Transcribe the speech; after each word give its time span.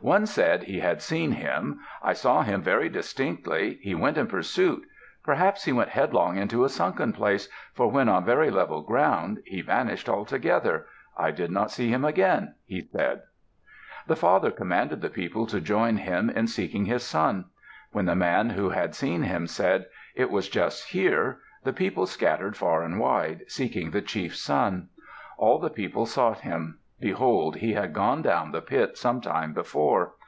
One 0.00 0.26
said 0.26 0.62
he 0.62 0.78
had 0.78 1.02
seen 1.02 1.32
him. 1.32 1.80
"I 2.00 2.12
saw 2.12 2.42
him 2.42 2.62
very 2.62 2.88
distinctly. 2.88 3.80
He 3.82 3.96
went 3.96 4.16
in 4.16 4.28
pursuit. 4.28 4.84
Perhaps 5.24 5.64
he 5.64 5.72
went 5.72 5.88
headlong 5.88 6.36
into 6.36 6.62
a 6.62 6.68
sunken 6.68 7.12
place, 7.12 7.48
for 7.72 7.90
when 7.90 8.08
on 8.08 8.24
very 8.24 8.48
level 8.48 8.80
ground 8.82 9.40
he 9.44 9.60
vanished 9.60 10.08
altogether. 10.08 10.86
I 11.16 11.32
did 11.32 11.50
not 11.50 11.72
see 11.72 11.88
him 11.88 12.04
again," 12.04 12.54
he 12.64 12.82
said. 12.82 13.22
The 14.06 14.14
father 14.14 14.52
commanded 14.52 15.00
the 15.00 15.10
people 15.10 15.46
to 15.48 15.60
join 15.60 15.96
him 15.96 16.30
in 16.30 16.46
seeking 16.46 16.84
his 16.84 17.02
son. 17.02 17.46
When 17.90 18.04
the 18.06 18.14
man 18.14 18.50
who 18.50 18.70
had 18.70 18.94
seen 18.94 19.22
him 19.24 19.48
said, 19.48 19.86
"It 20.14 20.30
was 20.30 20.48
just 20.48 20.90
here," 20.90 21.38
the 21.64 21.72
people 21.72 22.06
scattered 22.06 22.56
far 22.56 22.84
and 22.84 23.00
wide, 23.00 23.46
seeking 23.48 23.90
the 23.90 24.00
chief's 24.02 24.38
son. 24.38 24.90
All 25.36 25.58
the 25.58 25.70
people 25.70 26.06
sought 26.06 26.42
him. 26.42 26.78
Behold, 27.00 27.54
he 27.54 27.74
had 27.74 27.92
gone 27.92 28.22
down 28.22 28.50
the 28.50 28.60
pit 28.60 28.98
some 28.98 29.20
time 29.20 29.52
before. 29.54 30.14